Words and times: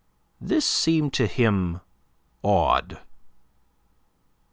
This 0.41 0.65
seemed 0.65 1.13
to 1.13 1.27
him 1.27 1.79
odd. 2.43 3.01